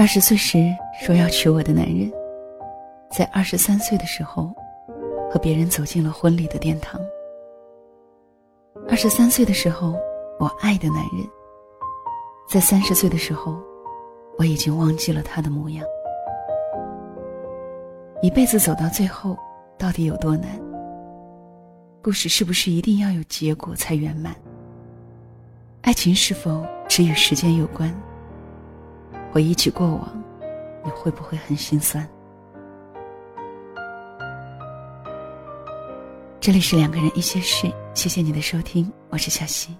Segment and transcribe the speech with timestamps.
[0.00, 2.10] 二十岁时说要娶我的男人，
[3.10, 4.50] 在二十三岁的时候，
[5.30, 6.98] 和别人走进了婚礼的殿堂。
[8.88, 9.94] 二十三岁的时候，
[10.38, 11.22] 我爱的男人，
[12.48, 13.58] 在三十岁的时候，
[14.38, 15.84] 我已经忘记了他的模样。
[18.22, 19.36] 一辈子走到最后，
[19.76, 20.58] 到底有多难？
[22.02, 24.34] 故事是不是一定要有结果才圆满？
[25.82, 27.94] 爱情是否只与时间有关？
[29.32, 30.24] 回忆起过往，
[30.84, 32.06] 你会不会很心酸？
[36.40, 39.76] 这里是两个人一些事，谢谢你的收听，我是小溪，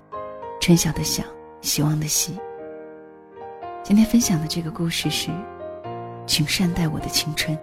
[0.60, 1.24] 春晓的晓，
[1.62, 2.38] 希望的希。
[3.82, 5.30] 今天分享的这个故事是，
[6.26, 7.58] 请善待我的青春。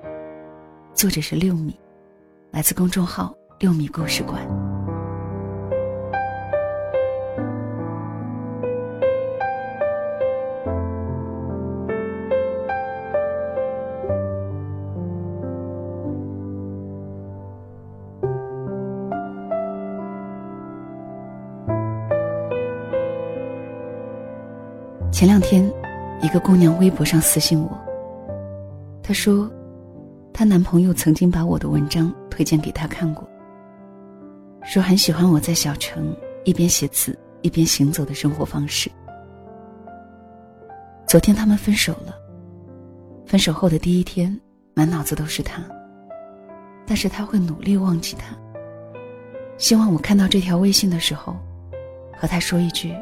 [0.94, 1.80] 作者是六米，
[2.52, 4.67] 来自公众号六米故事馆。
[25.18, 25.68] 前两天，
[26.22, 27.76] 一个姑娘微博上私信我，
[29.02, 29.52] 她说。
[30.32, 33.28] 她男朋友曾经把我的文章推荐给她看过，
[34.62, 36.16] 说很喜欢我在小城
[36.46, 38.92] 一边写字一边行走的生活方式。
[41.08, 42.14] 昨天他们分手了，
[43.26, 44.40] 分手后的第一天，
[44.76, 45.64] 满脑子都是他。
[46.86, 48.38] 但是他会努力忘记他。
[49.58, 51.36] 希望我看到这条微信的时候，
[52.16, 52.94] 和他说一句：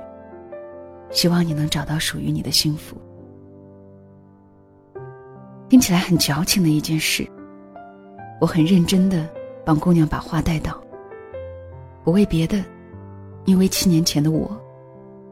[1.11, 2.97] 希望你能找到属于你的幸福。
[5.69, 7.27] 听起来很矫情的一件事，
[8.39, 9.27] 我很认真的
[9.65, 10.79] 帮姑娘把话带到。
[12.03, 12.63] 不为别的，
[13.45, 14.55] 因为七年前的我，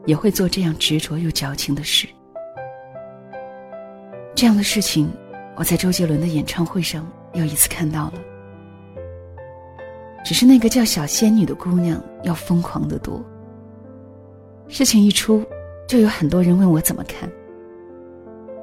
[0.06, 2.08] 也会做这样执着又矫情的事。
[4.34, 5.08] 这样的事情，
[5.54, 8.14] 我在周杰伦的演唱会上又一次看到了。
[10.24, 13.22] 只是那个叫小仙女的姑娘要疯狂的多。
[14.66, 15.44] 事情一出，
[15.86, 17.30] 就有很多人问我怎么看。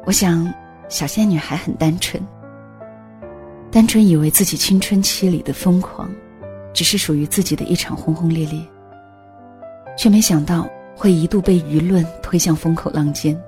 [0.05, 0.51] 我想。
[0.89, 2.21] 小仙女还很单纯，
[3.71, 6.13] 单纯以为自己青春期里的疯狂，
[6.73, 8.59] 只是属于自己的一场轰轰烈烈，
[9.97, 13.41] 却没想到会一度被舆论推向风口浪尖。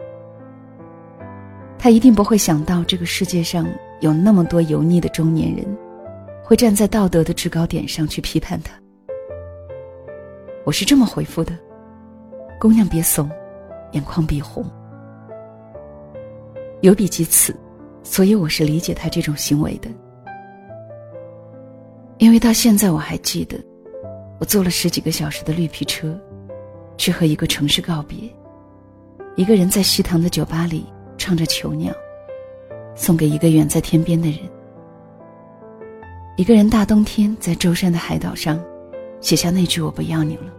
[1.78, 3.68] 她一定不会想到这个世界上
[4.00, 5.66] 有那么多油腻的中年人，
[6.46, 8.72] 会站在道德的制高点上去批判她。
[10.64, 11.52] 我是这么回复的
[12.58, 13.30] ：“姑娘别怂，
[13.94, 14.66] 眼眶别红。”
[16.82, 17.56] 有比及此，
[18.04, 19.90] 所以我是理解他这种行为的。
[22.18, 23.58] 因为到现在我还记得，
[24.40, 26.20] 我坐了十几个小时的绿皮车，
[26.98, 28.18] 去和一个城市告别。
[29.36, 30.86] 一个人在西塘的酒吧里
[31.18, 31.92] 唱着《囚鸟》，
[32.96, 34.40] 送给一个远在天边的人。
[36.36, 38.62] 一个人大冬天在舟山的海岛上，
[39.22, 40.54] 写下那句“我不要你了”。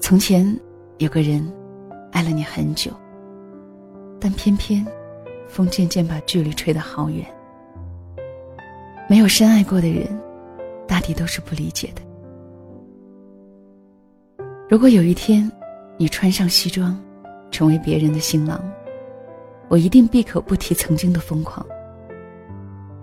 [0.00, 0.58] 从前
[0.98, 1.50] 有个人，
[2.12, 2.90] 爱了你很久。
[4.20, 4.86] 但偏偏，
[5.48, 7.26] 风渐渐把距离吹得好远。
[9.08, 10.06] 没有深爱过的人，
[10.86, 12.02] 大抵都是不理解的。
[14.68, 15.50] 如果有一天，
[15.96, 16.96] 你穿上西装，
[17.50, 18.62] 成为别人的新郎，
[19.68, 21.66] 我一定闭口不提曾经的疯狂。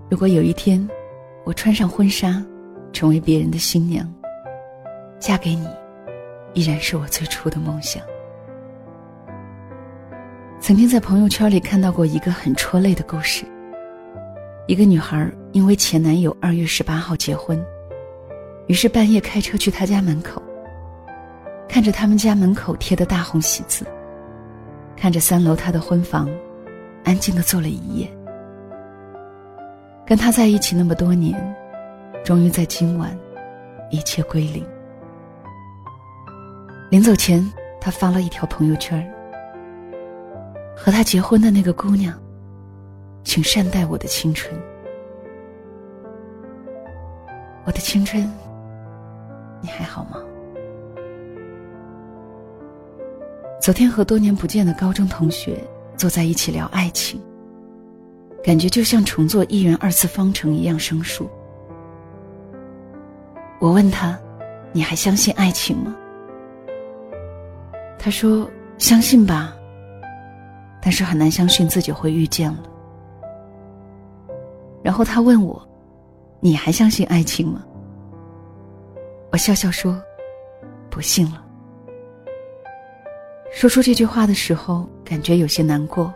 [0.09, 0.87] 如果有一天，
[1.43, 2.41] 我穿上婚纱，
[2.93, 4.07] 成为别人的新娘，
[5.19, 5.67] 嫁给你，
[6.53, 8.01] 依然是我最初的梦想。
[10.67, 13.45] 曾经在朋友圈里看到过一个很戳泪的故事。
[14.67, 17.57] 一个女孩因为前男友二月十八号结婚，
[18.65, 20.43] 于是半夜开车去他家门口，
[21.69, 23.85] 看着他们家门口贴的大红喜字，
[24.97, 26.29] 看着三楼他的婚房，
[27.05, 28.05] 安静的坐了一夜。
[30.05, 31.55] 跟他在一起那么多年，
[32.25, 33.17] 终于在今晚，
[33.89, 34.67] 一切归零。
[36.91, 37.41] 临走前，
[37.79, 39.09] 他发了一条朋友圈
[40.79, 42.13] 和他结婚的那个姑娘，
[43.23, 44.55] 请善待我的青春。
[47.65, 48.31] 我的青春，
[49.59, 50.21] 你还好吗？
[53.59, 55.61] 昨天和多年不见的高中同学
[55.97, 57.19] 坐在一起聊爱情，
[58.43, 61.27] 感觉就像重做一元二次方程一样生疏。
[63.59, 64.17] 我问他
[64.71, 65.93] ：“你还相信爱情吗？”
[67.99, 69.55] 他说：“相信吧。”
[70.81, 72.63] 但是很难相信自己会遇见了。
[74.83, 75.67] 然后他问我
[76.39, 77.63] ：“你还相信爱情吗？”
[79.31, 80.01] 我笑笑说
[80.89, 81.43] ：“不信了。”
[83.51, 86.13] 说出这句话的时候，感觉有些难过，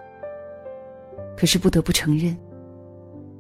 [1.36, 2.38] 可是不得不承认，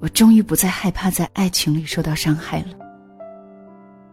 [0.01, 2.69] 我终于不再害怕在爱情里受到伤害了。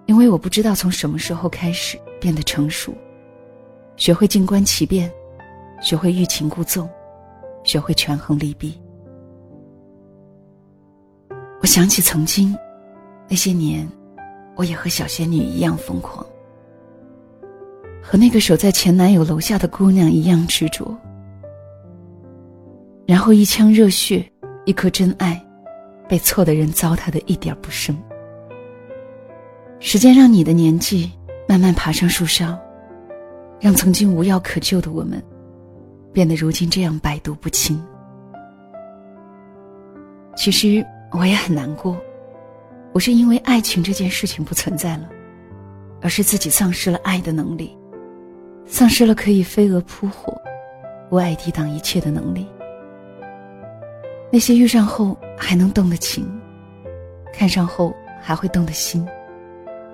[0.07, 2.95] 因为我不知道从什么时候开始变得成熟，
[3.97, 5.11] 学会静观其变，
[5.81, 6.89] 学会欲擒故纵，
[7.65, 8.81] 学会权衡利弊。
[11.61, 12.57] 我想起曾经，
[13.29, 13.87] 那些年，
[14.57, 16.25] 我也和小仙女一样疯狂，
[18.03, 20.97] 和那个守在前男友楼下的姑娘一样执着，
[23.07, 24.25] 然后一腔热血，
[24.65, 25.45] 一颗真爱，
[26.09, 27.97] 被错的人糟蹋的一点不剩。
[29.81, 31.11] 时间让你的年纪
[31.49, 32.57] 慢慢爬上树梢，
[33.61, 35.23] 让曾经无药可救的我们，
[36.19, 37.81] 变得如今这样百毒不侵。
[40.35, 41.97] 其实我也很难过，
[42.93, 45.09] 不是因为爱情这件事情不存在了，
[46.03, 47.79] 而是自己丧失了爱的能力，
[48.67, 50.37] 丧失了可以飞蛾扑火、
[51.13, 52.49] 为爱抵挡一切的能力。
[54.33, 56.29] 那些遇上后还能动的情，
[57.33, 59.07] 看上后还会动的心。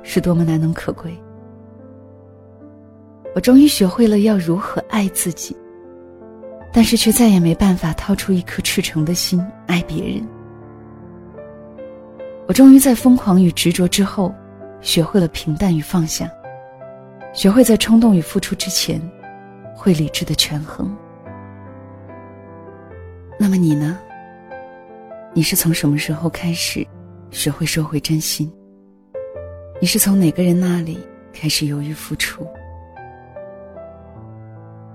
[0.03, 1.15] 是多么难能可贵！
[3.35, 5.55] 我终于学会了要如何爱自己，
[6.77, 10.27] 但是却再也没办法掏出一颗赤诚的心爱别人。
[12.49, 14.35] 我终于在疯狂与执着之后，
[14.81, 16.29] 学会了平淡与放下，
[17.33, 19.01] 学会在冲动与付出之前，
[19.73, 20.93] 会理智的权衡。
[23.39, 23.97] 那么你呢？
[25.33, 26.85] 你是从什么时候开始，
[27.31, 28.53] 学会收回真心？
[29.81, 30.99] 你是从哪个人那里
[31.33, 32.45] 开始犹豫付出？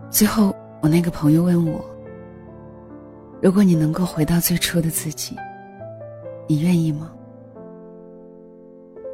[0.10, 1.84] 最后，我那个朋友问我
[3.42, 5.36] ：“如果你能够回到最初的自己，
[6.48, 7.12] 你愿意吗？”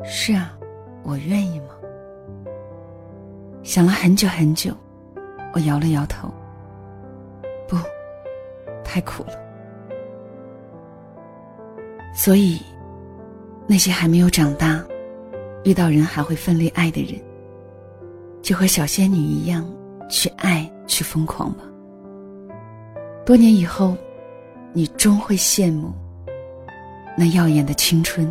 [0.06, 0.58] 是啊，
[1.04, 1.68] 我愿意吗？
[3.64, 4.72] 想了很久很久，
[5.54, 6.32] 我摇了摇头。
[7.68, 7.76] 不，
[8.84, 9.34] 太苦了。
[12.14, 12.62] 所以，
[13.66, 14.86] 那些还没有长大。
[15.64, 17.20] 遇到人还会奋力爱的人，
[18.40, 19.68] 就和小仙女一样，
[20.08, 21.64] 去爱，去疯狂吧。
[23.26, 23.98] 多年以后，
[24.74, 25.92] 你终会羡慕
[27.18, 28.28] 那耀眼的青春，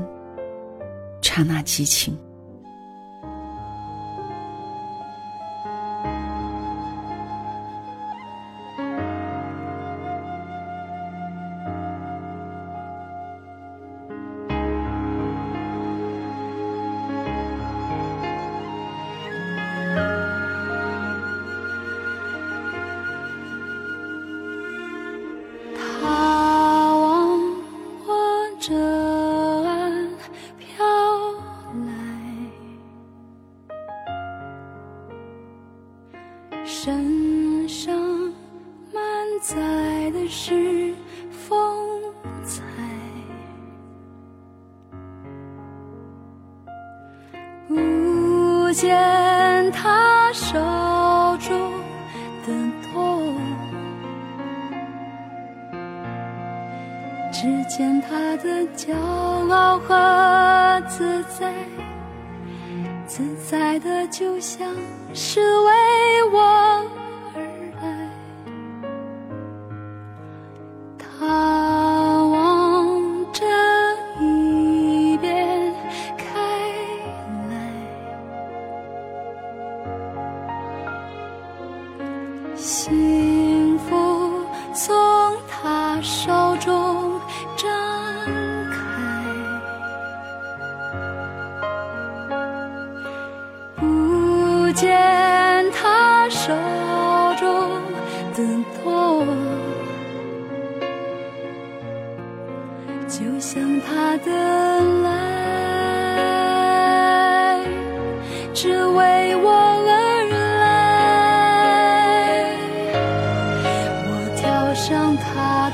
[1.20, 2.16] 刹那激情。
[48.74, 50.58] 见他手
[51.38, 51.72] 中
[52.44, 52.52] 的
[52.92, 53.36] 痛，
[57.32, 58.92] 只见他的骄
[59.48, 61.52] 傲和自在。
[63.06, 64.68] 自在的，就像
[65.12, 66.84] 是为我
[82.56, 84.44] 幸福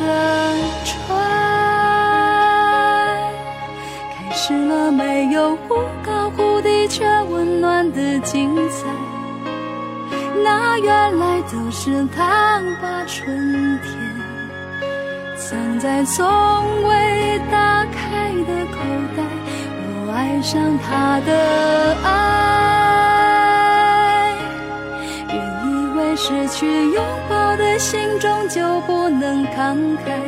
[0.00, 1.08] 他的船，
[4.16, 8.86] 开始了没有忽高忽低却温暖的精彩。
[10.42, 13.92] 那原来都是他把春天
[15.36, 16.16] 藏在从
[16.84, 18.78] 未打开的口
[19.16, 19.22] 袋。
[19.82, 21.30] 我爱上他的
[22.02, 22.08] 爱，
[26.22, 29.74] 失去拥抱的心终究不能慷
[30.04, 30.20] 慨。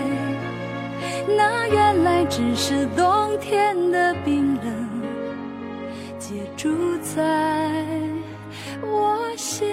[1.37, 4.89] 那原来只是冬天的冰冷，
[6.19, 7.21] 结住在
[8.81, 9.72] 我心。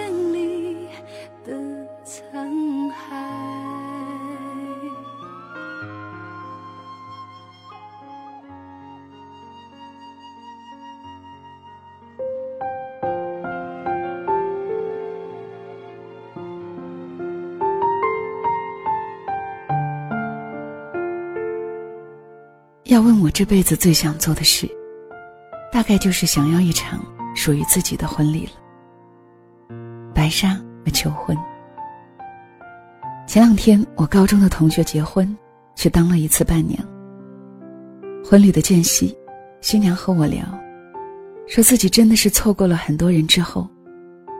[22.90, 24.68] 要问我这辈子最想做的事，
[25.70, 27.00] 大概就是想要一场
[27.36, 28.52] 属于自己的婚礼了。
[30.12, 30.54] 白纱
[30.84, 31.38] 和求婚。
[33.28, 35.38] 前两天我高中的同学结婚，
[35.76, 36.84] 去当了一次伴娘。
[38.28, 39.16] 婚礼的间隙，
[39.60, 40.44] 新娘和我聊，
[41.46, 43.70] 说自己真的是错过了很多人之后，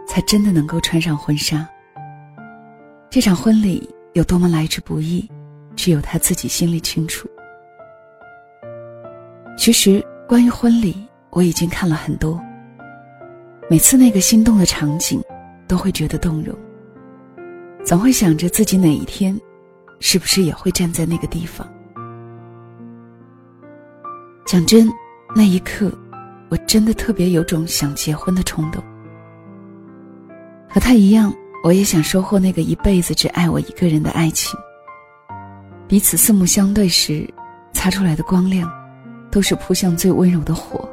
[0.08, 1.64] 才真的能够穿上婚纱。
[3.08, 5.30] 这场婚礼有多么来之不易，
[5.76, 7.28] 只有她自己心里清楚。
[9.56, 10.96] 其实关于婚礼，
[11.30, 12.40] 我已经看了很多。
[13.68, 15.22] 每次那个心动的场景，
[15.68, 16.56] 都会觉得动容。
[17.84, 19.38] 总会想着自己哪一天，
[20.00, 21.66] 是不是也会站在那个地方。
[24.46, 24.90] 讲真，
[25.36, 25.92] 那一刻，
[26.48, 28.82] 我真的特别有种想结婚的冲动。
[30.68, 34.58] 和他一样，我也想收获那个一辈子只爱我一个人的爱情。
[35.86, 37.28] 彼此四目相对时，
[37.72, 38.70] 擦出来的光亮，
[39.30, 40.88] 都是扑向最温柔的火。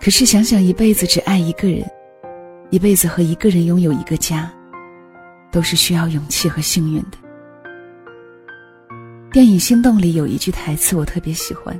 [0.00, 1.84] 可是想想一辈子只爱一个人，
[2.70, 4.50] 一辈子和一个人拥有一个家。
[5.54, 7.18] 都是需要勇气和幸运的。
[9.30, 11.78] 电影《心动》里有一句台词我特别喜欢。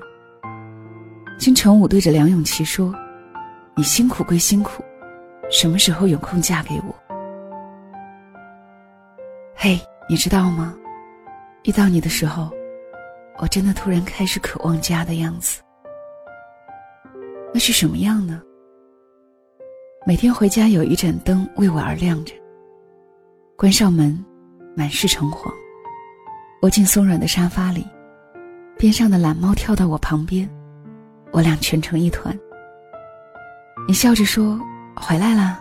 [1.40, 2.94] 金城武对着梁咏琪说
[3.74, 4.84] ：“你辛苦归辛苦，
[5.50, 6.94] 什么时候有空嫁给我？”
[9.58, 9.76] 嘿，
[10.08, 10.72] 你知道吗？
[11.64, 12.52] 遇到你的时候，
[13.38, 15.60] 我真的突然开始渴望家的样子。
[17.52, 18.40] 那是什么样呢？
[20.06, 22.34] 每天回家有一盏灯为我而亮着。
[23.56, 24.22] 关上门，
[24.76, 25.52] 满是橙黄。
[26.62, 27.86] 窝进松软的沙发里，
[28.78, 30.48] 边上的懒猫跳到我旁边，
[31.30, 32.36] 我俩蜷成一团。
[33.86, 34.58] 你笑着说
[34.96, 35.60] ：“回来啦。”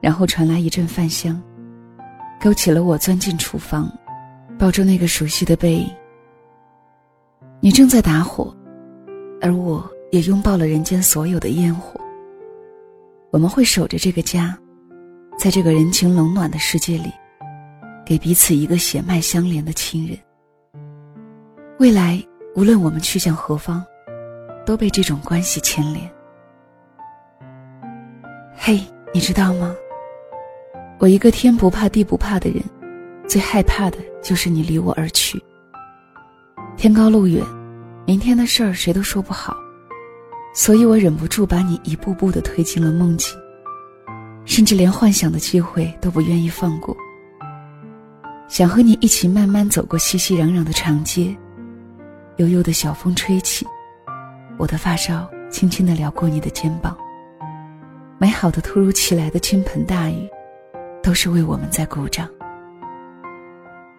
[0.00, 1.40] 然后传来一阵饭香，
[2.40, 3.90] 勾起了我钻进厨房，
[4.58, 5.90] 抱住那个熟悉的背影。
[7.60, 8.54] 你正在打火，
[9.40, 12.00] 而我也拥抱了人间所有的烟火。
[13.30, 14.56] 我们会守着这个家。
[15.36, 17.12] 在这个人情冷暖的世界里，
[18.04, 20.18] 给彼此一个血脉相连的亲人。
[21.78, 22.20] 未来
[22.56, 23.84] 无论我们去向何方，
[24.66, 26.10] 都被这种关系牵连。
[28.56, 28.80] 嘿，
[29.14, 29.74] 你知道吗？
[30.98, 32.60] 我一个天不怕地不怕的人，
[33.28, 35.40] 最害怕的就是你离我而去。
[36.78, 37.44] 天高路远，
[38.06, 39.56] 明天的事儿谁都说不好，
[40.54, 43.36] 所以我忍不住把你一步步的推进了梦境。
[44.44, 46.96] 甚至连幻想的机会都不愿意放过。
[48.46, 51.36] 想和你一起慢慢走过熙熙攘攘的长街，
[52.36, 53.66] 悠悠的小风吹起，
[54.56, 56.96] 我的发梢轻轻的撩过你的肩膀。
[58.18, 60.28] 美好的突如其来的倾盆大雨，
[61.02, 62.28] 都是为我们在鼓掌。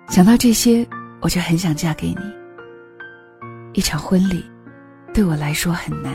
[0.07, 0.87] 想到这些，
[1.19, 2.38] 我就很想嫁给你。
[3.79, 4.43] 一场婚礼，
[5.13, 6.13] 对我来说很难，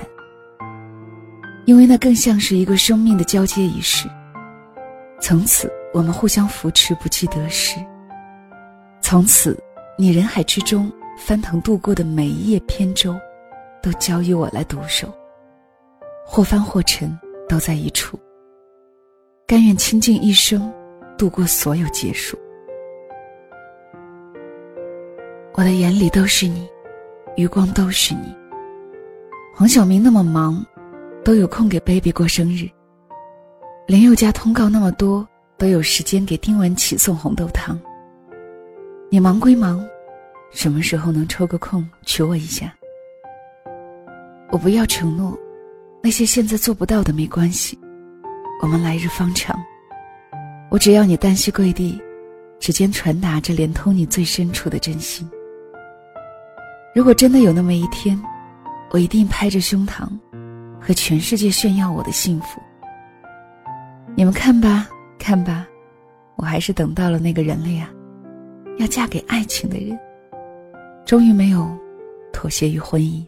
[1.64, 4.06] 因为那更像是一个生命的交接仪式。
[5.18, 7.80] 从此，我们互相扶持，不计得失。
[9.00, 9.58] 从此，
[9.96, 13.18] 你人海之中翻腾渡过的每一叶扁舟，
[13.82, 15.08] 都交于我来独守。
[16.26, 17.18] 或翻或沉，
[17.48, 18.20] 都在一处。
[19.46, 20.70] 甘愿倾尽一生，
[21.16, 22.38] 度过所有结束。
[25.54, 26.68] 我的眼里都是你，
[27.36, 28.34] 余光都是你。
[29.54, 30.64] 黄晓明那么忙，
[31.24, 32.68] 都有空给 baby 过生日。
[33.86, 35.26] 林宥嘉通告那么多，
[35.58, 37.78] 都有时间给丁文琪送红豆汤。
[39.10, 39.84] 你忙归忙，
[40.50, 42.72] 什么时候能抽个空娶我一下？
[44.50, 45.36] 我不要承诺，
[46.02, 47.78] 那些现在做不到的没关系，
[48.62, 49.58] 我们来日方长。
[50.70, 52.00] 我只要你单膝跪地，
[52.58, 55.28] 指尖传达着连通你最深处的真心。
[56.94, 58.16] 如果真的有那么一天，
[58.90, 60.08] 我一定拍着胸膛，
[60.80, 62.62] 和全世界炫耀我的幸福。
[64.14, 64.86] 你们看吧，
[65.18, 65.66] 看吧，
[66.36, 67.90] 我还是等到了那个人了呀！
[68.78, 69.98] 要嫁给爱情的人，
[71.04, 71.68] 终于没有
[72.32, 73.26] 妥协于婚姻。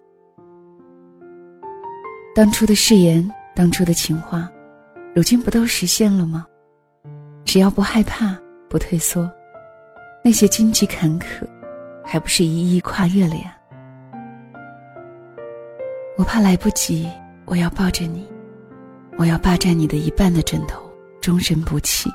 [2.37, 4.49] 当初的誓言，当初的情话，
[5.13, 6.47] 如今不都实现了吗？
[7.45, 9.29] 只要不害怕，不退缩，
[10.23, 11.45] 那些荆棘坎坷，
[12.05, 13.56] 还不是一一跨越了呀？
[16.17, 17.07] 我怕来不及，
[17.45, 18.27] 我要抱着你。
[19.19, 22.11] 我要霸占你的一半的枕头，终身不弃。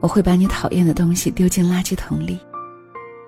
[0.00, 2.38] 我会把你讨厌的东西丢进垃圾桶里，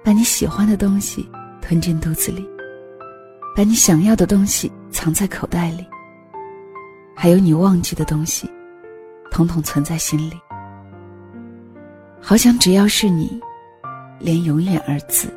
[0.03, 1.29] 把你喜欢的东西
[1.61, 2.45] 吞进肚子里，
[3.57, 5.87] 把你想要的东西藏在口袋里，
[7.15, 8.51] 还有你忘记的东西，
[9.31, 10.33] 统统存在心里。
[12.21, 13.41] 好想只要是你，
[14.19, 15.29] 连“永远”二字，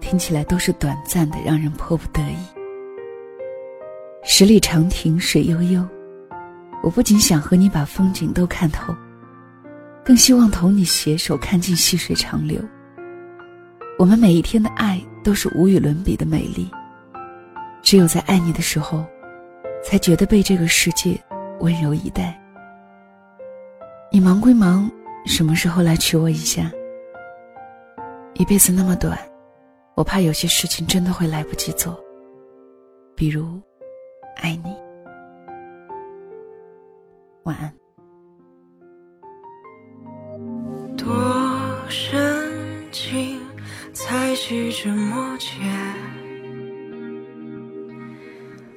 [0.00, 2.55] 听起来都是短暂的，让人迫不得已。
[4.28, 5.86] 十里长亭水悠悠，
[6.82, 8.92] 我不仅想和你把风景都看透，
[10.04, 12.60] 更希望同你携手看尽细水长流。
[13.96, 16.68] 我们每一天的爱都是无与伦比的美丽，
[17.82, 19.06] 只有在爱你的时候，
[19.80, 21.16] 才觉得被这个世界
[21.60, 22.36] 温柔以待。
[24.10, 24.90] 你忙归忙，
[25.24, 26.68] 什么时候来娶我一下？
[28.34, 29.16] 一辈子那么短，
[29.94, 31.96] 我怕有些事情真的会来不及做，
[33.14, 33.62] 比如
[34.36, 34.74] 爱你。
[37.44, 37.72] 晚安。
[40.96, 41.14] 多
[41.88, 42.52] 深
[42.90, 43.40] 情
[43.92, 45.48] 才细枝末节，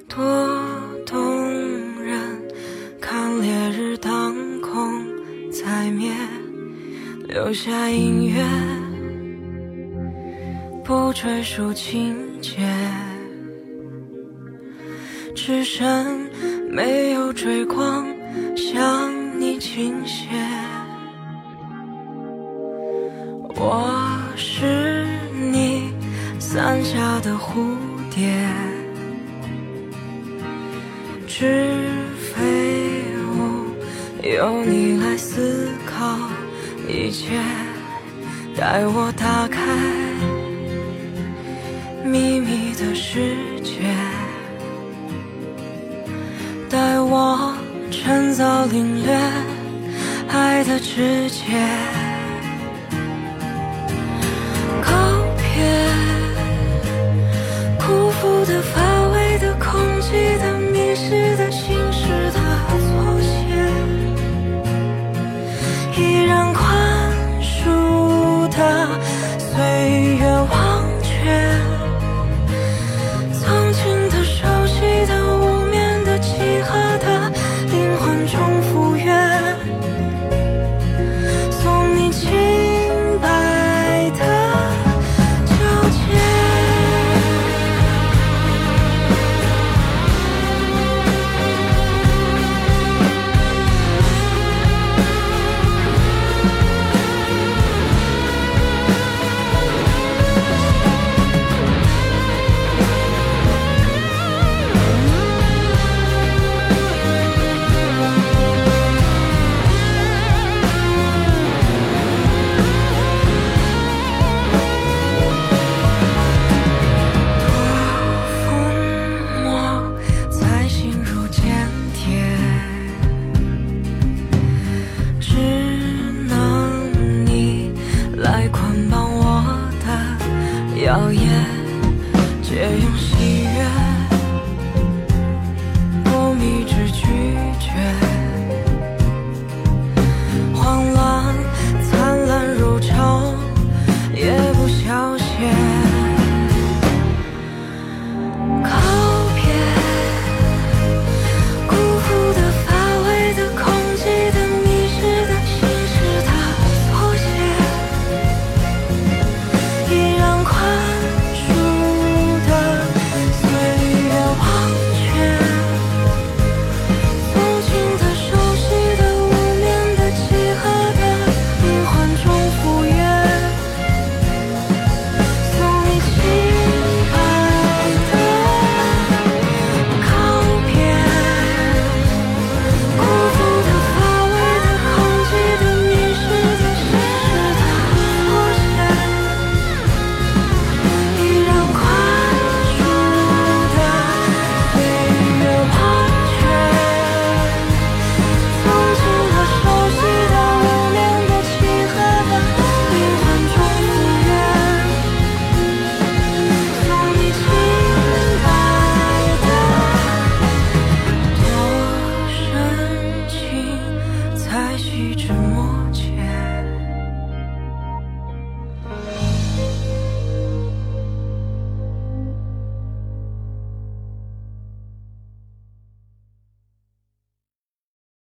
[0.08, 0.48] 多
[1.04, 2.48] 动人
[3.00, 5.04] 看烈日当空
[5.50, 6.12] 再灭，
[7.26, 8.42] 留下音乐。
[10.84, 12.58] 不追溯情节，
[15.52, 16.30] 只剩
[16.70, 18.06] 没有追光
[18.56, 20.28] 向你倾斜。
[23.56, 25.08] 我是
[25.50, 25.92] 你
[26.38, 27.66] 伞下的蝴
[28.14, 28.32] 蝶，
[31.26, 31.74] 只
[32.16, 33.02] 飞
[33.34, 33.74] 舞，
[34.22, 36.16] 由你来思考
[36.88, 37.40] 一切，
[38.56, 39.60] 带我打开。
[42.04, 43.49] 秘密的世界，
[48.40, 49.14] 到领略
[50.30, 51.42] 爱的直接。
[54.80, 54.90] 告
[55.36, 55.44] 别，
[57.78, 58.80] 辜负的、乏
[59.12, 60.39] 味的、空气。